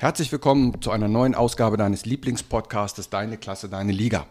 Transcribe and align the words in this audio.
Herzlich 0.00 0.30
willkommen 0.30 0.80
zu 0.80 0.92
einer 0.92 1.08
neuen 1.08 1.34
Ausgabe 1.34 1.76
deines 1.76 2.06
Lieblingspodcastes 2.06 3.10
Deine 3.10 3.36
Klasse, 3.36 3.68
deine 3.68 3.90
Liga. 3.90 4.28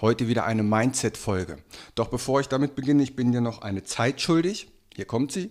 Heute 0.00 0.28
wieder 0.28 0.46
eine 0.46 0.62
Mindset-Folge. 0.62 1.58
Doch 1.94 2.08
bevor 2.08 2.40
ich 2.40 2.46
damit 2.46 2.74
beginne, 2.74 3.02
ich 3.02 3.16
bin 3.16 3.30
dir 3.30 3.42
noch 3.42 3.60
eine 3.60 3.84
Zeit 3.84 4.22
schuldig. 4.22 4.68
Hier 4.94 5.04
kommt 5.04 5.30
sie. 5.30 5.50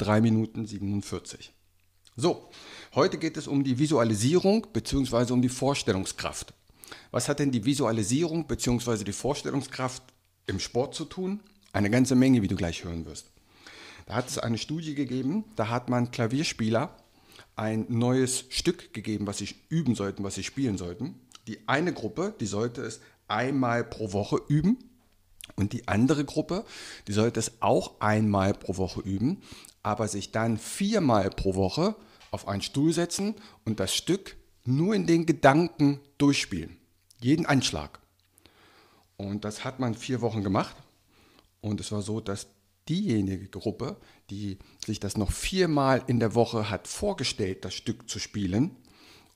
3 0.00 0.20
Minuten 0.20 0.66
47. 0.66 1.54
So, 2.14 2.50
heute 2.94 3.16
geht 3.16 3.38
es 3.38 3.48
um 3.48 3.64
die 3.64 3.78
Visualisierung 3.78 4.66
bzw. 4.70 5.32
um 5.32 5.40
die 5.40 5.48
Vorstellungskraft. 5.48 6.52
Was 7.10 7.30
hat 7.30 7.38
denn 7.38 7.52
die 7.52 7.64
Visualisierung 7.64 8.46
bzw. 8.46 9.02
die 9.02 9.12
Vorstellungskraft 9.12 10.02
im 10.46 10.60
Sport 10.60 10.94
zu 10.94 11.06
tun? 11.06 11.40
Eine 11.72 11.88
ganze 11.88 12.16
Menge, 12.16 12.42
wie 12.42 12.48
du 12.48 12.56
gleich 12.56 12.84
hören 12.84 13.06
wirst. 13.06 13.30
Da 14.04 14.12
hat 14.12 14.28
es 14.28 14.36
eine 14.38 14.58
Studie 14.58 14.94
gegeben, 14.94 15.44
da 15.56 15.70
hat 15.70 15.88
man 15.88 16.10
Klavierspieler 16.10 16.94
ein 17.56 17.86
neues 17.88 18.44
Stück 18.50 18.92
gegeben, 18.92 19.26
was 19.26 19.38
sie 19.38 19.54
üben 19.68 19.94
sollten, 19.94 20.22
was 20.22 20.34
sie 20.34 20.44
spielen 20.44 20.78
sollten. 20.78 21.18
Die 21.46 21.66
eine 21.66 21.92
Gruppe, 21.92 22.34
die 22.38 22.46
sollte 22.46 22.82
es 22.82 23.00
einmal 23.28 23.82
pro 23.82 24.12
Woche 24.12 24.40
üben 24.48 24.78
und 25.56 25.72
die 25.72 25.88
andere 25.88 26.24
Gruppe, 26.24 26.64
die 27.08 27.12
sollte 27.12 27.40
es 27.40 27.60
auch 27.60 28.00
einmal 28.00 28.52
pro 28.52 28.76
Woche 28.76 29.00
üben, 29.00 29.42
aber 29.82 30.06
sich 30.08 30.32
dann 30.32 30.58
viermal 30.58 31.30
pro 31.30 31.54
Woche 31.54 31.96
auf 32.30 32.46
einen 32.46 32.62
Stuhl 32.62 32.92
setzen 32.92 33.34
und 33.64 33.80
das 33.80 33.94
Stück 33.94 34.36
nur 34.64 34.94
in 34.94 35.06
den 35.06 35.26
Gedanken 35.26 36.00
durchspielen. 36.18 36.76
Jeden 37.20 37.46
Anschlag. 37.46 38.00
Und 39.16 39.44
das 39.44 39.64
hat 39.64 39.80
man 39.80 39.94
vier 39.94 40.20
Wochen 40.20 40.42
gemacht. 40.42 40.76
Und 41.60 41.80
es 41.80 41.90
war 41.92 42.02
so, 42.02 42.20
dass 42.20 42.48
diejenige 42.88 43.48
Gruppe, 43.48 43.96
die 44.30 44.58
sich 44.84 45.00
das 45.00 45.16
noch 45.16 45.32
viermal 45.32 46.02
in 46.06 46.20
der 46.20 46.34
Woche 46.34 46.70
hat 46.70 46.88
vorgestellt, 46.88 47.64
das 47.64 47.74
Stück 47.74 48.08
zu 48.08 48.18
spielen, 48.18 48.76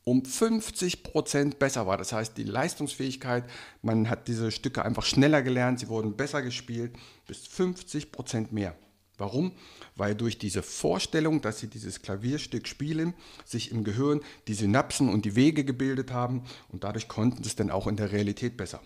um 0.05 0.25
50 0.25 1.03
Prozent 1.03 1.59
besser 1.59 1.87
war. 1.87 1.97
Das 1.97 2.12
heißt, 2.12 2.37
die 2.37 2.45
Leistungsfähigkeit, 2.45 3.45
man 3.83 4.09
hat 4.09 4.28
diese 4.28 4.51
Stücke 4.51 4.84
einfach 4.84 5.05
schneller 5.05 5.43
gelernt, 5.43 5.81
sie 5.81 5.89
wurden 5.89 6.17
besser 6.17 6.43
gespielt, 6.43 6.93
bis 7.27 7.47
50 7.47 8.12
Prozent 8.12 8.53
mehr. 8.53 8.77
Warum? 9.19 9.53
Weil 9.97 10.15
durch 10.15 10.39
diese 10.39 10.62
Vorstellung, 10.62 11.43
dass 11.43 11.59
sie 11.61 11.69
dieses 11.69 12.01
Klavierstück 12.01 12.67
spielen, 12.67 13.12
sich 13.45 13.71
im 13.71 13.84
Gehirn 13.84 14.23
die 14.48 14.55
Synapsen 14.55 15.11
und 15.11 15.27
die 15.27 15.37
Wege 15.37 15.62
gebildet 15.62 16.11
haben 16.11 16.45
und 16.71 16.84
dadurch 16.84 17.06
konnten 17.06 17.43
sie 17.43 17.51
es 17.51 17.56
dann 17.56 17.71
auch 17.71 17.87
in 17.87 17.97
der 17.97 18.12
Realität 18.12 18.56
besser. 18.56 18.81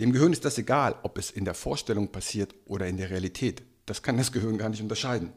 Dem 0.00 0.12
Gehirn 0.12 0.32
ist 0.32 0.44
das 0.44 0.58
egal, 0.58 0.94
ob 1.02 1.18
es 1.18 1.30
in 1.30 1.44
der 1.44 1.54
Vorstellung 1.54 2.12
passiert 2.12 2.54
oder 2.66 2.86
in 2.86 2.96
der 2.96 3.10
Realität. 3.10 3.62
Das 3.84 4.02
kann 4.02 4.16
das 4.16 4.30
Gehirn 4.30 4.56
gar 4.56 4.68
nicht 4.68 4.82
unterscheiden. 4.82 5.32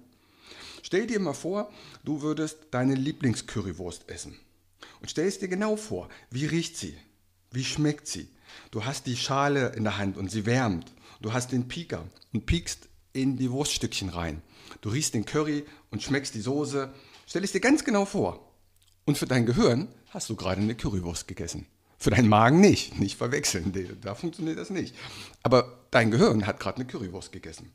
Stell 0.83 1.07
dir 1.07 1.19
mal 1.19 1.33
vor, 1.33 1.71
du 2.03 2.21
würdest 2.21 2.57
deine 2.69 2.95
Lieblingscurrywurst 2.95 4.09
essen. 4.09 4.37
Und 4.99 5.09
stell 5.09 5.27
es 5.27 5.39
dir 5.39 5.47
genau 5.47 5.77
vor, 5.77 6.09
wie 6.29 6.45
riecht 6.45 6.77
sie? 6.77 6.95
Wie 7.51 7.63
schmeckt 7.63 8.07
sie? 8.07 8.27
Du 8.69 8.85
hast 8.85 9.07
die 9.07 9.17
Schale 9.17 9.73
in 9.75 9.83
der 9.83 9.97
Hand 9.97 10.17
und 10.17 10.29
sie 10.29 10.45
wärmt. 10.45 10.91
Du 11.21 11.33
hast 11.33 11.51
den 11.51 11.67
Pieker 11.67 12.07
und 12.33 12.45
piekst 12.45 12.87
in 13.13 13.37
die 13.37 13.51
Wurststückchen 13.51 14.09
rein. 14.09 14.41
Du 14.81 14.89
riechst 14.89 15.13
den 15.13 15.25
Curry 15.25 15.65
und 15.89 16.03
schmeckst 16.03 16.35
die 16.35 16.41
Soße. 16.41 16.93
Stell 17.25 17.43
es 17.43 17.51
dir 17.51 17.61
ganz 17.61 17.83
genau 17.83 18.05
vor. 18.05 18.51
Und 19.05 19.17
für 19.17 19.25
dein 19.25 19.45
Gehirn 19.45 19.87
hast 20.09 20.29
du 20.29 20.35
gerade 20.35 20.61
eine 20.61 20.75
Currywurst 20.75 21.27
gegessen. 21.27 21.65
Für 22.01 22.09
deinen 22.09 22.29
Magen 22.29 22.61
nicht, 22.61 22.99
nicht 22.99 23.15
verwechseln, 23.15 23.71
da 24.01 24.15
funktioniert 24.15 24.57
das 24.57 24.71
nicht. 24.71 24.95
Aber 25.43 25.85
dein 25.91 26.09
Gehirn 26.09 26.47
hat 26.47 26.59
gerade 26.59 26.77
eine 26.77 26.87
Currywurst 26.87 27.31
gegessen. 27.31 27.71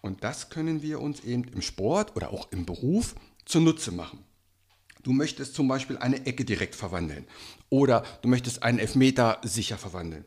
Und 0.00 0.24
das 0.24 0.48
können 0.48 0.80
wir 0.80 1.02
uns 1.02 1.20
eben 1.20 1.44
im 1.44 1.60
Sport 1.60 2.16
oder 2.16 2.30
auch 2.30 2.50
im 2.50 2.64
Beruf 2.64 3.14
zunutze 3.44 3.92
machen. 3.92 4.20
Du 5.02 5.12
möchtest 5.12 5.54
zum 5.54 5.68
Beispiel 5.68 5.98
eine 5.98 6.24
Ecke 6.24 6.46
direkt 6.46 6.74
verwandeln 6.74 7.26
oder 7.68 8.04
du 8.22 8.28
möchtest 8.28 8.62
einen 8.62 8.78
Elfmeter 8.78 9.38
sicher 9.44 9.76
verwandeln 9.76 10.24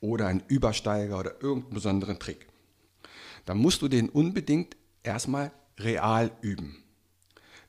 oder 0.00 0.28
einen 0.28 0.42
Übersteiger 0.48 1.18
oder 1.18 1.42
irgendeinen 1.42 1.74
besonderen 1.74 2.18
Trick. 2.18 2.46
Dann 3.44 3.58
musst 3.58 3.82
du 3.82 3.88
den 3.88 4.08
unbedingt 4.08 4.74
erstmal 5.02 5.52
real 5.78 6.30
üben. 6.40 6.82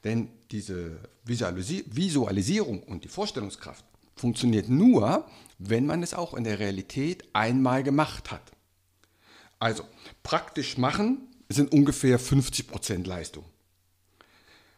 Denn 0.06 0.30
diese 0.52 1.02
Visualisierung 1.26 2.82
und 2.84 3.04
die 3.04 3.10
Vorstellungskraft, 3.10 3.84
funktioniert 4.20 4.70
nur, 4.70 5.26
wenn 5.58 5.86
man 5.86 6.04
es 6.04 6.14
auch 6.14 6.34
in 6.34 6.44
der 6.44 6.60
Realität 6.60 7.24
einmal 7.34 7.84
gemacht 7.84 8.32
hat. 8.32 8.52
Also 9.60 9.84
praktisch 10.24 10.78
machen 10.78 11.28
sind 11.50 11.72
ungefähr 11.72 12.20
50% 12.20 13.08
Leistung. 13.08 13.46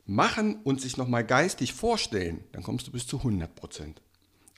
Machen 0.06 0.62
und 0.64 0.82
sich 0.82 0.98
nochmal 0.98 1.26
geistig 1.26 1.74
vorstellen, 1.74 2.44
dann 2.54 2.64
kommst 2.64 2.88
du 2.88 2.92
bis 2.92 3.06
zu 3.06 3.18
100%. 3.18 3.96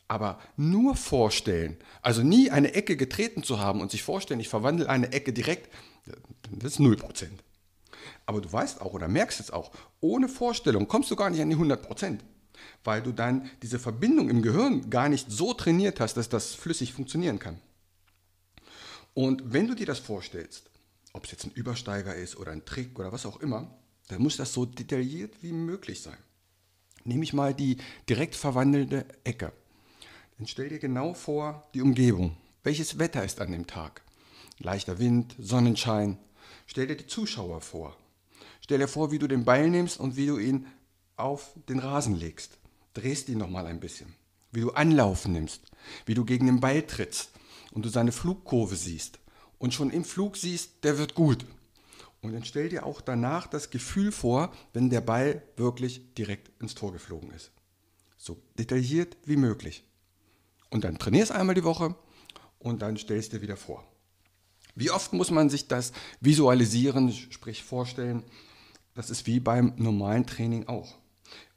Aber 0.07 0.39
nur 0.57 0.95
vorstellen, 0.95 1.77
also 2.01 2.21
nie 2.23 2.51
eine 2.51 2.73
Ecke 2.73 2.95
getreten 2.95 3.43
zu 3.43 3.59
haben 3.59 3.81
und 3.81 3.91
sich 3.91 4.03
vorstellen, 4.03 4.39
ich 4.39 4.49
verwandle 4.49 4.89
eine 4.89 5.11
Ecke 5.11 5.33
direkt, 5.33 5.73
das 6.51 6.73
ist 6.73 6.79
0%. 6.79 7.27
Aber 8.25 8.41
du 8.41 8.51
weißt 8.51 8.81
auch 8.81 8.93
oder 8.93 9.07
merkst 9.07 9.39
es 9.39 9.51
auch, 9.51 9.71
ohne 9.99 10.29
Vorstellung 10.29 10.87
kommst 10.87 11.11
du 11.11 11.15
gar 11.15 11.29
nicht 11.29 11.41
an 11.41 11.49
die 11.49 11.55
100% 11.55 12.19
weil 12.83 13.01
du 13.01 13.11
dann 13.11 13.49
diese 13.61 13.79
Verbindung 13.79 14.29
im 14.29 14.41
Gehirn 14.41 14.89
gar 14.89 15.09
nicht 15.09 15.31
so 15.31 15.53
trainiert 15.53 15.99
hast, 15.99 16.15
dass 16.15 16.29
das 16.29 16.53
flüssig 16.53 16.93
funktionieren 16.93 17.39
kann. 17.39 17.59
Und 19.13 19.53
wenn 19.53 19.67
du 19.67 19.75
dir 19.75 19.85
das 19.85 19.99
vorstellst, 19.99 20.69
ob 21.13 21.25
es 21.25 21.31
jetzt 21.31 21.45
ein 21.45 21.51
Übersteiger 21.51 22.15
ist 22.15 22.37
oder 22.37 22.51
ein 22.51 22.65
Trick 22.65 22.97
oder 22.97 23.11
was 23.11 23.25
auch 23.25 23.39
immer, 23.39 23.73
dann 24.07 24.21
muss 24.21 24.37
das 24.37 24.53
so 24.53 24.65
detailliert 24.65 25.35
wie 25.41 25.53
möglich 25.53 26.01
sein. 26.01 26.17
Nehme 27.05 27.23
ich 27.23 27.33
mal 27.33 27.53
die 27.53 27.77
direkt 28.09 28.35
verwandelte 28.35 29.05
Ecke. 29.23 29.51
Dann 30.37 30.47
stell 30.47 30.69
dir 30.69 30.79
genau 30.79 31.13
vor 31.13 31.67
die 31.73 31.81
Umgebung. 31.81 32.37
Welches 32.63 32.97
Wetter 32.97 33.23
ist 33.23 33.41
an 33.41 33.51
dem 33.51 33.67
Tag? 33.67 34.01
Leichter 34.59 34.99
Wind, 34.99 35.35
Sonnenschein. 35.37 36.17
Stell 36.65 36.87
dir 36.87 36.95
die 36.95 37.07
Zuschauer 37.07 37.61
vor. 37.61 37.95
Stell 38.61 38.79
dir 38.79 38.87
vor, 38.87 39.11
wie 39.11 39.19
du 39.19 39.27
den 39.27 39.45
Ball 39.45 39.69
nimmst 39.69 39.99
und 39.99 40.15
wie 40.15 40.27
du 40.27 40.37
ihn 40.37 40.67
auf 41.15 41.53
den 41.69 41.79
Rasen 41.79 42.15
legst. 42.15 42.57
Drehst 42.93 43.29
ihn 43.29 43.37
nochmal 43.37 43.65
ein 43.65 43.79
bisschen. 43.79 44.13
Wie 44.51 44.61
du 44.61 44.71
Anlauf 44.71 45.27
nimmst, 45.27 45.61
wie 46.05 46.13
du 46.13 46.25
gegen 46.25 46.45
den 46.45 46.59
Ball 46.59 46.83
trittst 46.83 47.31
und 47.71 47.85
du 47.85 47.89
seine 47.89 48.11
Flugkurve 48.11 48.75
siehst 48.75 49.19
und 49.57 49.73
schon 49.73 49.89
im 49.89 50.03
Flug 50.03 50.37
siehst, 50.37 50.83
der 50.83 50.97
wird 50.97 51.15
gut. 51.15 51.45
Und 52.21 52.33
dann 52.33 52.45
stell 52.45 52.69
dir 52.69 52.85
auch 52.85 53.01
danach 53.01 53.47
das 53.47 53.69
Gefühl 53.69 54.11
vor, 54.11 54.53
wenn 54.71 54.89
der 54.89 55.01
Ball 55.01 55.43
wirklich 55.57 56.13
direkt 56.13 56.51
ins 56.61 56.75
Tor 56.75 56.93
geflogen 56.93 57.31
ist. 57.31 57.51
So 58.17 58.41
detailliert 58.57 59.17
wie 59.25 59.35
möglich. 59.35 59.83
Und 60.69 60.85
dann 60.85 60.97
trainierst 60.97 61.31
einmal 61.31 61.55
die 61.55 61.65
Woche 61.65 61.95
und 62.59 62.81
dann 62.81 62.97
stellst 62.97 63.33
dir 63.33 63.41
wieder 63.41 63.57
vor. 63.57 63.85
Wie 64.75 64.89
oft 64.89 65.13
muss 65.13 65.31
man 65.31 65.49
sich 65.49 65.67
das 65.67 65.91
visualisieren, 66.19 67.11
sprich 67.11 67.63
vorstellen? 67.63 68.23
Das 68.95 69.09
ist 69.09 69.27
wie 69.27 69.39
beim 69.39 69.73
normalen 69.77 70.25
Training 70.25 70.67
auch. 70.67 70.95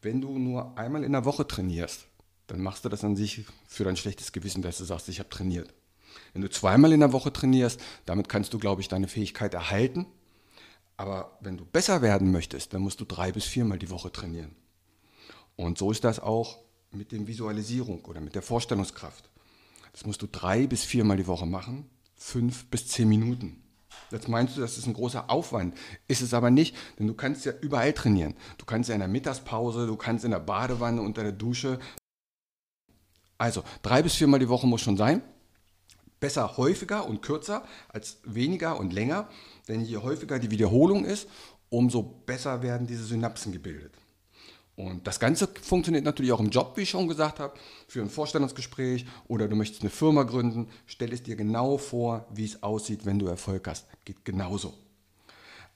Wenn 0.02 0.20
du 0.20 0.38
nur 0.38 0.76
einmal 0.78 1.04
in 1.04 1.12
der 1.12 1.24
Woche 1.24 1.46
trainierst, 1.46 2.06
dann 2.46 2.60
machst 2.60 2.84
du 2.84 2.88
das 2.88 3.04
an 3.04 3.16
sich 3.16 3.44
für 3.66 3.84
dein 3.84 3.96
schlechtes 3.96 4.32
Gewissen, 4.32 4.62
dass 4.62 4.78
du 4.78 4.84
sagst, 4.84 5.08
ich 5.08 5.18
habe 5.18 5.28
trainiert. 5.28 5.72
Wenn 6.32 6.42
du 6.42 6.50
zweimal 6.50 6.92
in 6.92 7.00
der 7.00 7.12
Woche 7.12 7.32
trainierst, 7.32 7.80
damit 8.04 8.28
kannst 8.28 8.54
du, 8.54 8.58
glaube 8.58 8.80
ich, 8.80 8.88
deine 8.88 9.08
Fähigkeit 9.08 9.54
erhalten. 9.54 10.06
Aber 10.96 11.36
wenn 11.40 11.56
du 11.56 11.64
besser 11.64 12.02
werden 12.02 12.32
möchtest, 12.32 12.72
dann 12.72 12.82
musst 12.82 13.00
du 13.00 13.04
drei 13.04 13.32
bis 13.32 13.44
viermal 13.44 13.78
die 13.78 13.90
Woche 13.90 14.12
trainieren. 14.12 14.54
Und 15.56 15.78
so 15.78 15.90
ist 15.90 16.04
das 16.04 16.20
auch 16.20 16.58
mit 16.90 17.12
der 17.12 17.26
Visualisierung 17.26 18.04
oder 18.04 18.20
mit 18.20 18.34
der 18.34 18.42
Vorstellungskraft. 18.42 19.28
Das 19.92 20.06
musst 20.06 20.22
du 20.22 20.26
drei 20.26 20.66
bis 20.66 20.84
viermal 20.84 21.16
die 21.16 21.26
Woche 21.26 21.46
machen, 21.46 21.88
fünf 22.14 22.66
bis 22.66 22.88
zehn 22.88 23.08
Minuten. 23.08 23.62
Jetzt 24.10 24.28
meinst 24.28 24.56
du, 24.56 24.60
das 24.60 24.78
ist 24.78 24.86
ein 24.86 24.94
großer 24.94 25.30
Aufwand. 25.30 25.76
Ist 26.08 26.22
es 26.22 26.34
aber 26.34 26.50
nicht, 26.50 26.76
denn 26.98 27.06
du 27.06 27.14
kannst 27.14 27.44
ja 27.44 27.52
überall 27.60 27.92
trainieren. 27.92 28.34
Du 28.58 28.64
kannst 28.64 28.88
ja 28.88 28.94
in 28.94 29.00
der 29.00 29.08
Mittagspause, 29.08 29.86
du 29.86 29.96
kannst 29.96 30.24
in 30.24 30.30
der 30.30 30.40
Badewanne, 30.40 31.02
unter 31.02 31.22
der 31.22 31.32
Dusche. 31.32 31.78
Also 33.38 33.62
drei 33.82 34.02
bis 34.02 34.14
viermal 34.14 34.40
die 34.40 34.48
Woche 34.48 34.66
muss 34.66 34.80
schon 34.80 34.96
sein. 34.96 35.22
Besser 36.20 36.56
häufiger 36.56 37.06
und 37.06 37.20
kürzer 37.20 37.64
als 37.88 38.18
weniger 38.24 38.78
und 38.78 38.92
länger. 38.92 39.28
Denn 39.68 39.82
je 39.82 39.98
häufiger 39.98 40.38
die 40.38 40.50
Wiederholung 40.50 41.04
ist, 41.04 41.28
umso 41.68 42.02
besser 42.02 42.62
werden 42.62 42.86
diese 42.86 43.04
Synapsen 43.04 43.52
gebildet. 43.52 43.92
Und 44.76 45.06
das 45.06 45.18
Ganze 45.18 45.48
funktioniert 45.62 46.04
natürlich 46.04 46.32
auch 46.32 46.40
im 46.40 46.50
Job, 46.50 46.72
wie 46.76 46.82
ich 46.82 46.90
schon 46.90 47.08
gesagt 47.08 47.40
habe, 47.40 47.54
für 47.88 48.02
ein 48.02 48.10
Vorstellungsgespräch 48.10 49.06
oder 49.26 49.48
du 49.48 49.56
möchtest 49.56 49.80
eine 49.80 49.90
Firma 49.90 50.24
gründen. 50.24 50.68
Stell 50.84 51.12
es 51.14 51.22
dir 51.22 51.34
genau 51.34 51.78
vor, 51.78 52.26
wie 52.30 52.44
es 52.44 52.62
aussieht, 52.62 53.06
wenn 53.06 53.18
du 53.18 53.26
Erfolg 53.26 53.66
hast. 53.68 53.86
Geht 54.04 54.24
genauso. 54.26 54.74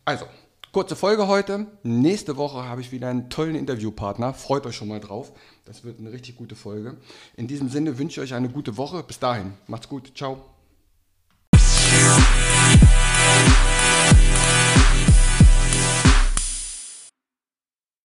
Also, 0.04 0.26
kurze 0.70 0.96
Folge 0.96 1.28
heute. 1.28 1.66
Nächste 1.82 2.36
Woche 2.36 2.64
habe 2.64 2.82
ich 2.82 2.92
wieder 2.92 3.08
einen 3.08 3.30
tollen 3.30 3.54
Interviewpartner. 3.54 4.34
Freut 4.34 4.66
euch 4.66 4.76
schon 4.76 4.88
mal 4.88 5.00
drauf. 5.00 5.32
Das 5.64 5.82
wird 5.82 5.98
eine 5.98 6.12
richtig 6.12 6.36
gute 6.36 6.54
Folge. 6.54 6.98
In 7.36 7.46
diesem 7.46 7.70
Sinne 7.70 7.98
wünsche 7.98 8.20
ich 8.20 8.30
euch 8.30 8.34
eine 8.34 8.50
gute 8.50 8.76
Woche. 8.76 9.02
Bis 9.02 9.18
dahin. 9.18 9.54
Macht's 9.66 9.88
gut. 9.88 10.12
Ciao. 10.14 10.44